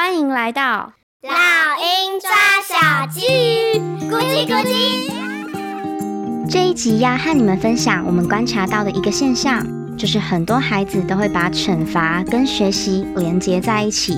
[0.00, 0.92] 欢迎来到
[1.22, 2.30] 老鹰抓
[2.62, 3.26] 小鸡，
[4.08, 5.10] 咕叽咕叽。
[6.48, 9.66] 这一集要和你们分享我们观察到的一个现象，
[9.96, 14.16] 就是很多孩子都会把惩罚跟学习连接在一起。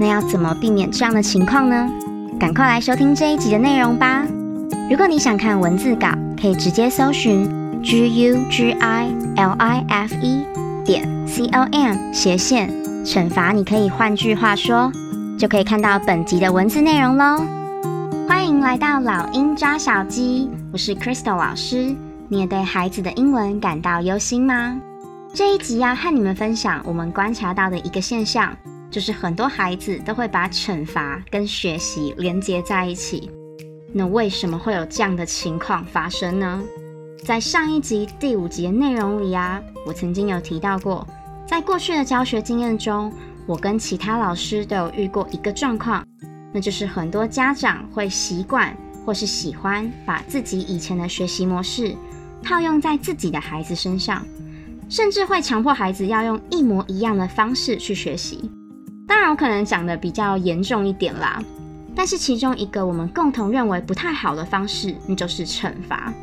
[0.00, 1.86] 那要怎么避免这样的情况呢？
[2.40, 4.24] 赶快来收听这一集的内容吧！
[4.90, 6.08] 如果你想看文字稿，
[6.40, 7.44] 可以直接搜寻
[7.82, 10.46] g u g i l i f e
[10.82, 12.72] 点 c o m 斜线
[13.04, 13.52] 惩罚。
[13.52, 14.90] 你可以换句话说，
[15.40, 17.42] 就可以看到本集的文字内容喽。
[18.28, 21.96] 欢迎来到老鹰抓小鸡，我是 Crystal 老师。
[22.28, 24.78] 你也对孩子的英文感到忧心吗？
[25.32, 28.54] 这一集要和你们分享我们观察到的一个现象。
[28.90, 33.30] 就是很多孩子都会把惩罚跟学习连接在一起，
[33.94, 36.60] 那为什么会有这样的情况发生呢？
[37.24, 41.06] 在上一集第五集的内容里啊，我曾经有提到过，
[41.46, 43.10] 在过去的教学经验中，
[43.50, 46.06] 我跟其他老师都有遇过一个状况，
[46.52, 48.72] 那就是很多家长会习惯
[49.04, 51.96] 或是喜欢把自己以前的学习模式
[52.44, 54.24] 套用在自己的孩子身上，
[54.88, 58.48] 甚至会强迫孩子要用一模一样的方式去学习。
[59.08, 61.42] 当然，我可能讲的比较严重一点啦，
[61.92, 66.14] 但是其中一个我们共同认为不太好的方式，那就是惩罚。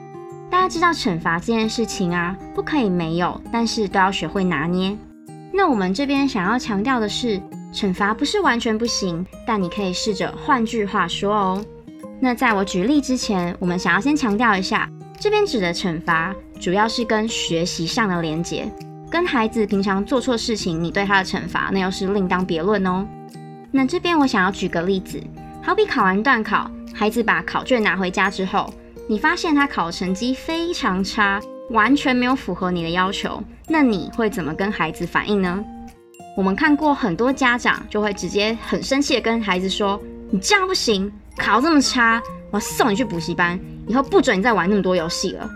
[0.49, 4.97] 大家知道惩罚这件事情啊，不可以没有，但是都要学会拿捏。
[5.57, 7.41] 那我们这边想要强调的是，
[7.73, 11.65] 惩罚不是完全不行，但你可以试着换句话说哦。
[12.19, 14.87] 那在我举例之前，我们想要先强调一下，
[15.19, 18.71] 这边指的惩罚主要是跟学习上的连结。
[19.09, 23.03] 跟孩子平常做错事情，你对他的惩罚，那又是另当别论哦。
[23.71, 25.19] 那这边我想要举个例子，
[25.63, 28.71] 好比考完段考，孩子把考卷拿回家之后，
[29.09, 35.63] 你发现他考的成绩非常差，完全没有符合你的要求，那你会怎么跟孩子反应呢？
[36.35, 45.49] 我们看过很多家长就会直接很生气的跟孩子说：“你这样不行，考这么差，我送你去补习班，以后不准你再玩那么多游戏了。”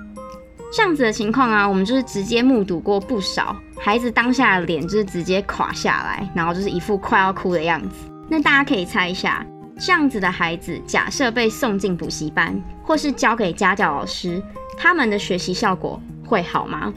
[0.73, 8.09] 这样子的情况啊，我们就是直接目睹过不少孩子当下的脸就是直接垮下来，然后就是一副快要哭的样子。
[8.29, 9.45] 那大家可以猜一下，
[9.77, 12.57] 这样子的孩子，假设被送进补习班，
[12.91, 14.43] 或是交给家教老师，
[14.77, 16.93] 他们的学习效果会好吗？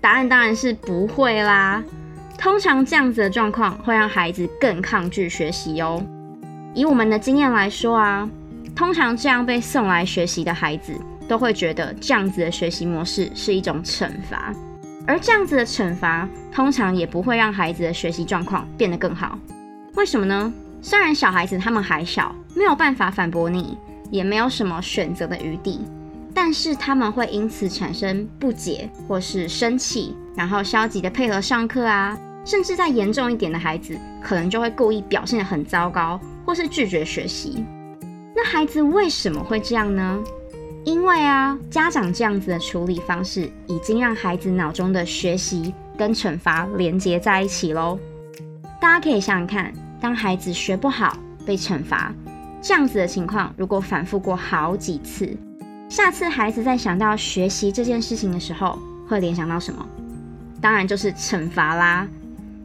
[0.00, 1.84] 答案当然是不会啦。
[2.38, 6.02] 通常这样子的状况会让孩子更抗拒学习哦。
[6.72, 8.26] 以我们的经验来说啊，
[8.74, 10.94] 通常这样被送来学习的孩子，
[11.28, 14.50] 都会觉得这样子的学习模式是一种惩罚，
[15.06, 19.38] 而这样子的惩罚通常也不会让孩子的学习状况变得更好。
[19.94, 20.50] 为什么呢？
[20.80, 23.76] 虽然小孩子他们还小，没有办法反驳你，
[24.12, 25.80] 也没有什么选择的余地，
[26.34, 37.64] 但是他们会因此产生不解或是生气，然后消极的配合上课啊，甚至再严重一点的孩子，可能就会故意表现得很糟糕，或是拒绝学习。
[38.36, 40.22] 那孩子为什么会这样呢？
[40.84, 47.98] 因为啊，家长这样子的处理方式，已经让孩子脑中的学习跟惩罚连接在一起喽。
[48.80, 52.12] 大家可以想想看，当孩子学不好被惩罚，
[52.62, 55.36] 这样子的情况，如果反复过好几次，
[55.88, 58.78] 下次孩子在想到学习这件事情的时候，
[59.08, 59.84] 会联想到什么？
[60.60, 62.06] 当然就是惩罚啦。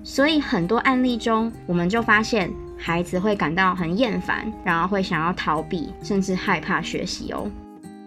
[0.03, 7.49] 所以很多案例中，我们就发现孩子会感到很厌烦，然后会想要逃避，甚至害怕学习哦。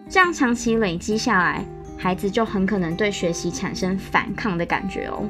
[0.09, 1.65] 这样长期累积下来，
[1.99, 5.29] 孩子就很可能对学习产生反抗的感觉哦。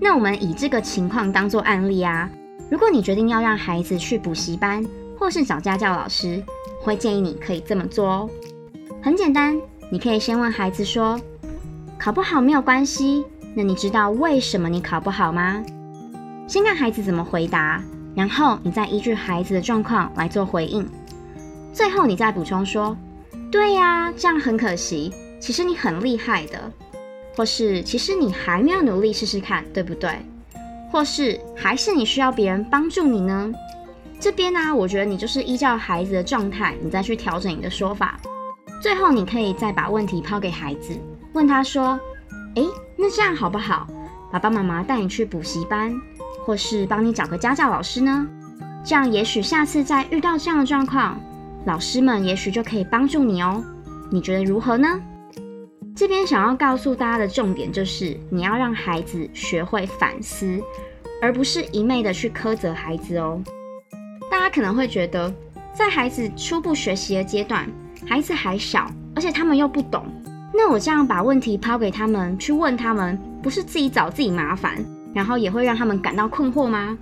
[0.00, 2.28] 那我们以这个情况当做案例啊，
[2.68, 4.84] 如果你决定要让孩子去补习班，
[5.20, 6.42] 或是找家教老师，
[6.80, 8.30] 会建议你可以这么做哦。
[9.02, 9.60] 很简单，
[9.92, 11.20] 你可以先问孩子说
[12.00, 15.62] ：“考不好没有关系，那你知道为什么你考不好吗？”
[16.48, 17.84] 先看孩子怎么回答，
[18.16, 20.88] 然后你再依据孩子的状况来做回应，
[21.70, 22.96] 最后你再补充说。
[23.52, 25.12] 对呀，这样很可惜。
[25.38, 26.72] 其实你很厉害的，
[27.36, 30.10] 或是其实你还没有努力试试看，对不对？
[30.90, 33.52] 或是还是你需要别人帮助你呢？
[34.20, 38.20] 这边呢，我觉得你就是依照孩子的状态，你再去调整你的说法。
[38.82, 40.92] 最后，你可以再把问题抛给孩子，
[41.32, 41.98] 问他说
[42.54, 42.66] ：“诶，
[42.96, 43.88] 那这样好不好？
[44.30, 45.98] 爸爸妈妈带你去补习班，
[46.44, 48.26] 或是帮你找个家教老师呢？
[48.84, 51.18] 这样也许下次再遇到这样的状况。”
[51.64, 53.64] 老师们也许就可以帮助你哦，
[54.10, 55.00] 你觉得如何呢？
[55.96, 60.62] 这边想要告诉大家的重点就是，你要让孩子学会反思，
[61.22, 63.42] 而不是一昧的去苛责孩子哦。
[64.30, 65.30] 大家可能会觉得，
[65.74, 67.68] 在孩子初步学习的阶段，
[68.06, 70.06] 孩子还小，而且他们又不懂，
[70.54, 74.82] 那我这样把问题抛给他们，去问他们，不是自己找自己麻烦，
[75.12, 76.96] 然后也会让他们感到困惑吗？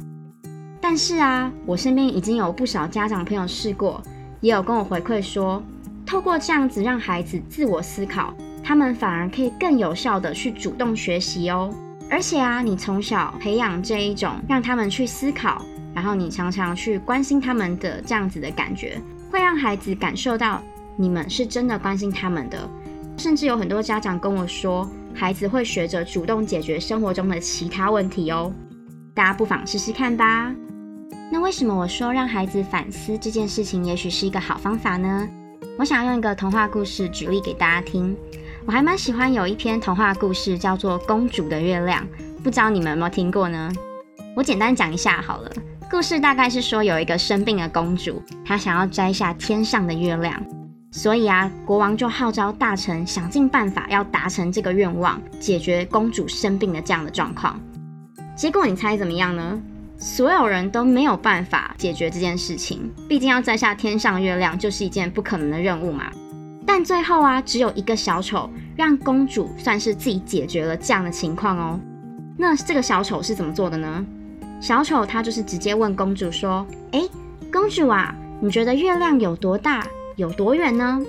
[0.80, 4.02] 但是啊，我身边已经有不少家长朋友试过，
[4.40, 5.62] 也有跟我回馈说，
[6.06, 8.32] 透过这样子让孩子自我思考，
[8.64, 11.70] 他们反而可以更有效地去主动学习哦。
[12.10, 15.62] 而且啊，你从小培养这一种让他们去思考，
[15.98, 19.00] 然后你常常去关心他们的这样子的感觉，
[19.32, 20.62] 会让孩子感受到
[20.96, 22.70] 你们是真的关心他们的。
[23.16, 28.52] 甚至有很多家长跟我说，孩子会学着主动解决生活中的其他问题哦。
[29.12, 30.54] 大家不妨试试看吧。
[31.32, 35.28] 那为什么我说让孩子反思这件事情，也许是一个好方法呢？
[35.80, 38.16] 我想用一个童话故事举例给大家听。
[38.66, 42.06] 我还蛮喜欢有一篇童话故事，叫做《公主的月亮》，
[42.44, 43.68] 不知道你们有没有听过呢？
[44.36, 45.50] 我简单讲一下好了。
[45.90, 50.38] 故事大概是说，有一个生病的公主，她想要摘下天上的月亮，
[50.90, 57.58] 所以啊，国王就号召大臣想尽办法要达成这个愿望，解决公主生病的这样的状况。
[58.36, 59.58] 结果你猜怎么样呢？
[59.96, 66.12] 所有人都没有办法解决这件事情，毕竟要摘下天上月亮就是一件不可能的任务嘛。
[66.66, 71.80] 但最后啊，只有一个小丑让公主算是自己解决了这样的情况哦。
[72.36, 74.04] 那这个小丑是怎么做的呢？
[74.60, 77.08] 小丑他就是直接问公主说：“诶，
[77.52, 81.00] 公主啊，你觉得月亮有多大，有多远呢？”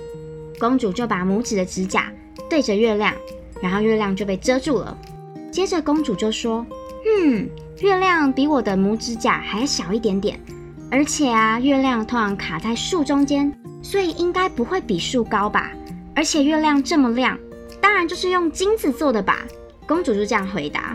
[0.58, 2.12] 公主就把拇指的指甲
[2.48, 3.14] 对着月亮，
[3.60, 4.96] 然后月亮就被遮住了。
[5.50, 6.64] 接着公主就说
[7.06, 7.48] ：“嗯。”
[7.80, 10.38] 月亮比我的拇指甲还小一点点，
[10.90, 13.50] 而且啊，月亮通常卡在树中间，
[13.80, 15.70] 所以应该不会比树高吧？
[16.14, 17.38] 而且月亮这么亮，
[17.80, 19.38] 当然就是用金子做的吧？
[19.88, 20.94] 公主就这样回答。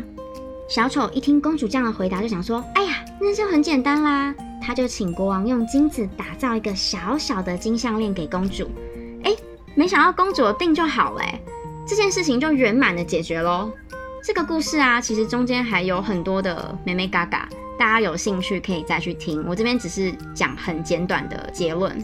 [0.67, 8.67] 小丑一听公主这样的回答，就想说：“哎呀，那就很简单啦。”他就请国王用金子打造一个小小的金项链给公主。
[9.23, 9.35] 哎，
[9.75, 11.23] 没想到公主的病就好了，
[11.87, 13.71] 这件事情就圆满的解决喽。
[14.23, 17.47] 这个故事啊，其实中间还有很多的美美嘎嘎，
[17.77, 19.45] 大家有兴趣可以再去听。
[19.47, 21.95] 我这边只是讲很简短的结论。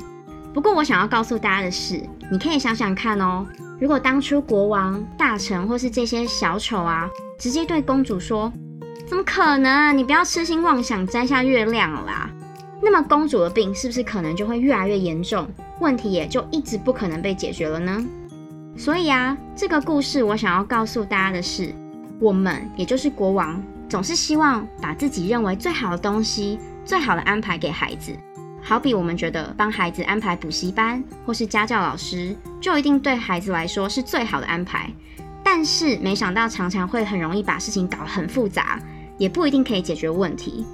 [0.54, 2.00] 不过我想要告诉大家的是，
[2.32, 3.44] 你可以想想看哦，
[3.82, 8.54] 如果当初国王、大臣或是这些小丑啊，直接对公主说
[9.10, 9.92] ：“怎么可能？
[9.98, 12.30] 你不要痴心妄想摘下月亮啦！”
[12.80, 15.48] 那么公主的病是不是可能就会越来越严重？
[15.80, 18.06] 问题也就一直不可能被解决了呢？
[18.78, 21.74] 所以啊，这个故事我想要告诉大家的是。
[22.20, 28.16] 我们也就是国王，总是希望把自己认为最好的东西、最好的安排给孩子。
[28.62, 34.90] 好比我们觉得帮孩子安排补习班或是家教老师，就一定对孩子来说是最好的安排。
[35.44, 38.80] 但是没想到，常常会很容易把事情搞得很复杂，
[39.18, 40.66] 也不一定可以解决问题。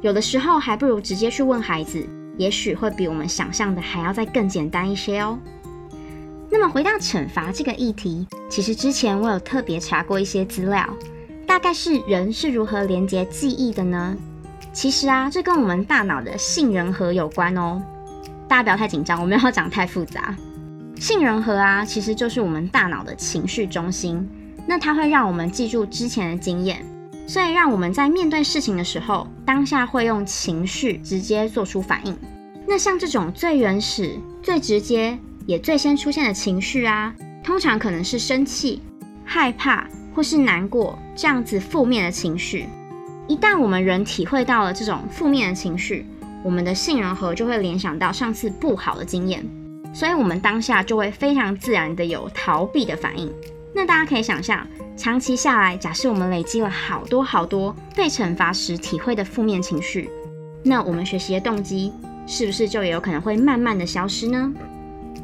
[0.00, 2.06] 有的时候还不如直接去问孩子，
[2.38, 5.38] 也许会比我们想象的还要再更简单一些哦。
[6.50, 10.88] 那么回到惩罚这个议题，其实之前我有特别查过一些资料，
[11.46, 14.16] 大概是人是如何连接记忆的呢？
[14.74, 17.80] 其实啊，这跟我们大脑的杏仁核有关哦。
[18.48, 20.36] 大家不要太紧张，我没有要讲太复杂。
[20.96, 24.28] 杏仁核啊，其实就是我们大脑的情绪中心，
[24.66, 26.84] 那它会让我们记住之前的经验，
[27.26, 32.14] 所以让我们在面对事情的时候，当下会用情绪直接做出反应。
[32.66, 35.18] 那像这种最原始、最直接。
[35.46, 38.80] 也最先出现的情绪啊，通常可能是生气、
[39.26, 42.66] 害怕或是难过这样子负面的情绪。
[43.26, 46.06] 一旦我们人体会到了这种负面的情绪，
[46.42, 49.42] 我们的杏仁核就会联想到上次不好的经验，
[49.94, 53.32] 所以我们当下就会非常自然的有逃避的反应。
[53.74, 54.66] 那大家可以想象，
[54.96, 60.10] 长期下来，假设我们累积了好多好多被惩罚时体会的负面情绪，
[60.62, 61.92] 那我们学习的动机
[62.26, 64.52] 是不是就有可能会慢慢的消失呢？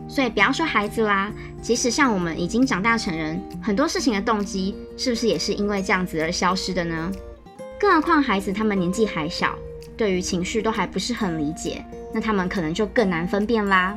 [0.08, 1.30] 所以不要说孩子啦，
[1.62, 7.12] 即使像我们已经长大成人，很多事情的动机是不是也是因为这样子而消失的呢？
[7.80, 9.56] 更何况孩子他们年纪还小，
[9.96, 11.82] 对于情绪都还不是很理解，
[12.12, 13.96] 那他们可能就更难分辨啦。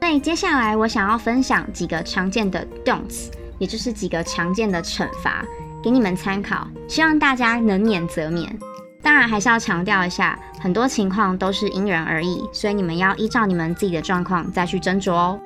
[0.00, 5.42] 所以接下来我想要分享几个常见的 don'ts，也就是几个常见的惩罚，
[5.82, 8.54] 给你们参考，希望大家能免则免。
[9.00, 15.40] 当然还是要强调一下，很多情况都是因人而异，所以你们要依照你们自己的状况再去斟酌哦。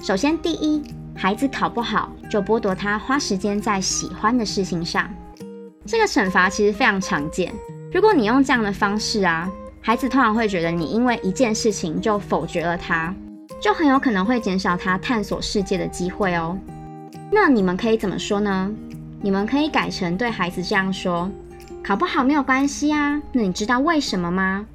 [0.00, 0.84] 首先，第一，
[1.16, 5.10] 孩子考不好就剥夺他花时间在喜欢的事情上，
[5.88, 7.50] 这个惩罚其实非常常见。
[7.90, 13.14] 如果你用这样的方式啊，孩子通常会觉得你因为一件事情就否决了他，
[13.58, 16.58] 就很有可能会减少他探索世界的机会哦。
[17.32, 18.70] 那你们可以怎么说呢？
[19.22, 21.30] 你们可以改成对孩子这样说。
[21.82, 24.66] 考不好没有关系啊，那你知道为什么吗？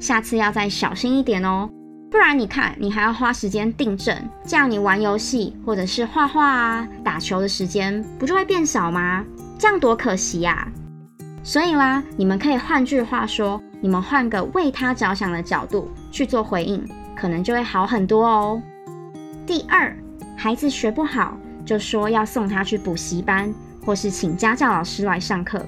[0.00, 1.68] 下次要再小心一点哦，
[2.10, 9.22] 不然你看你还要花时间订正，这样你玩游戏或者是画画啊、打球的时间不就会变少吗？
[9.62, 10.66] 这样多可惜呀！
[11.44, 18.60] 所以啦，你们可以换句话说，你们换个为他着想的角度去做回应，可能就会好很多哦。
[19.46, 19.96] 第二，
[20.36, 23.54] 孩子学不好，就说要送他去补习班，
[23.86, 25.64] 或是请家教老师来上课。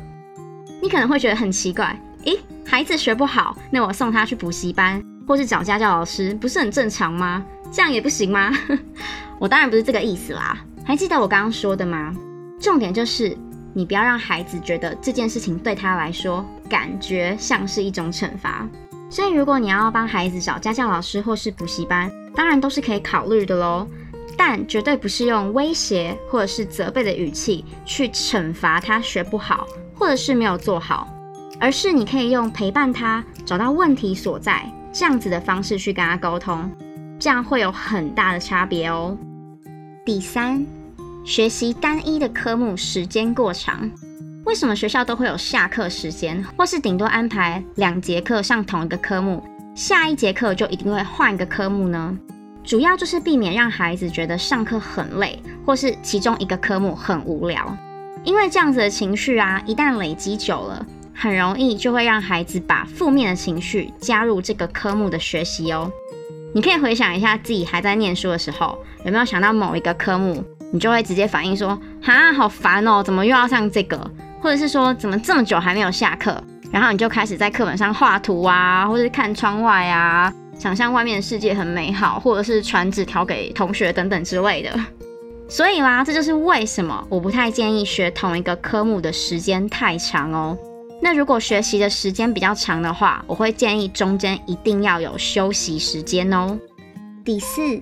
[0.83, 2.37] 你可能会觉得很奇怪，诶，
[2.67, 7.47] 孩子学不好，那我送他去补习班，或是找家教老师，不是很正常吗？
[7.71, 8.51] 这样也不行吗？
[9.39, 10.59] 我当然不是这个意思啦。
[10.85, 12.13] 还记得我刚刚说的吗？
[12.61, 13.37] 重点就是
[13.75, 18.67] 你不要让孩子觉得这件事情对他来说感觉像是一种惩罚。
[19.11, 23.87] 所以如果你要帮孩子找家教老师或是补习班，当然都是可以考虑的喽。
[24.37, 29.65] 但绝对不是用威胁或者是责备的语气去惩罚他学不好
[29.95, 31.07] 或者是没有做好，
[31.61, 36.69] 而是你可以用陪伴他找到问题所在这样子的方式去跟他沟通，
[37.21, 39.17] 这样会有很大的差别哦。
[40.05, 40.67] 第三，
[41.25, 43.91] 学习单一的科目时间过长，
[44.45, 49.43] 为什么学校都会有下课时间，或是顶多安排两节课上同一个科目，
[49.75, 52.19] 下一节课就一定会换一个科目呢？
[52.63, 57.75] 主要就是避免让孩子觉得上课很累，或是其中一个科目很无聊。
[58.23, 65.91] 因为这样子的情绪啊，一旦累积久了，很容易就会让孩子把负面的情绪加入这个科目的学习哦。
[66.55, 73.97] 你可以回想一下自己还在念书的时候，有没有想到某一个科目，你就会直接反应说：“哈，好烦哦，怎么又要上这个？”
[74.43, 80.35] 或者是说：“怎么这么久还没有下课？”然后你就开始在课本上画图啊，或者是看窗外啊。
[80.59, 84.71] 想象外面的世界很美好，或者是传纸条给同学等等之类的。
[85.49, 90.59] 所以啦，这就是为什么我不太建议学同一个科目的时间太长哦。
[91.01, 96.59] 那如果学习的时间比较长的话，我会建议中间一定要有休息时间哦。
[97.25, 97.81] 第四，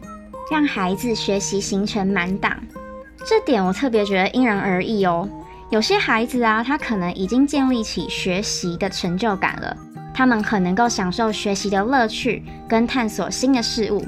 [0.51, 2.57] 让孩子学习形成满档，
[3.27, 5.29] 这点我特别觉得因人而异哦。
[5.71, 9.77] 有些孩子啊，他可能已经建立起学习的成就感了。
[10.15, 14.05] 他们很能够享受学习的乐趣跟探索新的事物。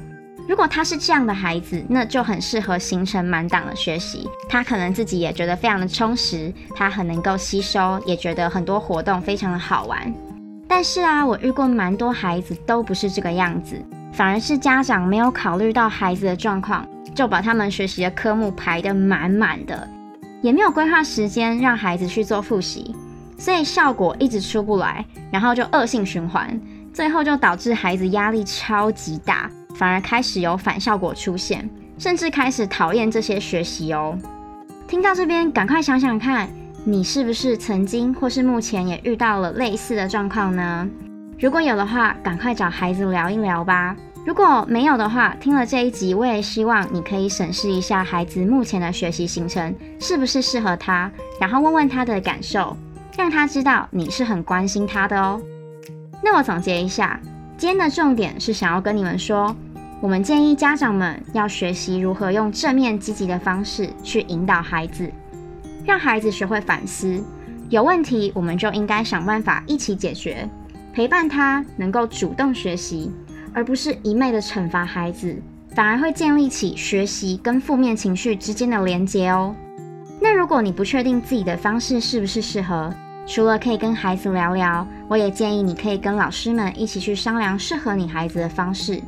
[0.46, 4.28] 如果他是这样的孩子，那就很适合形成满档的学习。
[4.46, 10.14] 他可能自己也觉得非常的充实，他很能够吸收，也觉得很多活动非常的好玩。
[10.68, 19.88] 但是啊，我遇过蛮多孩子都不是这个样子，反而是家长没有考虑到孩子的状况，就把他们学习的科目排得满满的，
[20.42, 22.94] 也没有规划时间让孩子去做复习。
[23.36, 26.60] 所以效果一直出不来，然后就恶性循环，
[26.92, 31.68] 最后就导致孩子压力超级大，反而开始有反效果出现，
[31.98, 34.16] 甚至开始讨厌这些学习哦。
[34.86, 36.48] 听到这边，赶快想想看，
[36.84, 40.88] 你是不是曾经或是目前也遇到了类似的状况呢？
[41.40, 43.96] 如果有的话，赶快找孩子聊一聊吧。
[44.24, 52.76] 如果没有的话，听了这一集，我也希望你可以审视一下孩子目前的学习行程是不是适合他，然后问问他的感受。
[53.16, 55.40] 让他知道你是很关心他的哦。
[56.20, 57.20] 那我总结一下，
[57.56, 59.54] 今天的重点是想要跟你们说，
[60.00, 65.08] 我们建议家长们要学习如何用正面积极的方式去引导孩子，
[65.84, 67.22] 让孩子学会反思，
[67.68, 70.48] 有问题我们就应该想办法一起解决，
[70.92, 73.12] 陪伴他能够主动学习，
[73.54, 75.34] 而不是一昧的惩罚孩子，
[75.74, 79.54] 反而会建立起学习跟负面情绪之间的连结哦。
[80.20, 82.92] 那如果你不确定自己的方式是不是适合，
[83.26, 89.00] 除了可以跟孩子聊聊，我也建议你可以跟老师们一起去商量适合你孩子的方式，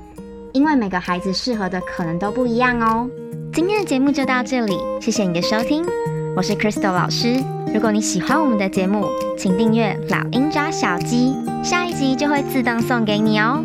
[0.52, 3.10] 因为每个孩子适合的可能都不一样哦。
[3.52, 5.84] 今天的节目就到这里，谢谢你的收听，
[6.36, 7.42] 我是 Crystal 老师。
[7.74, 13.64] 如果你喜欢我们的节目，请订阅老鹰抓小鸡，下一集就会自动送给你哦。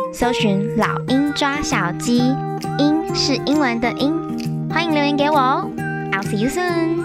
[0.13, 2.17] 搜寻“老鹰抓小鸡”，
[2.77, 4.13] 鹰是英文的鹰，
[4.69, 5.69] 欢迎留言给我哦。
[6.11, 7.00] I'll see you soon.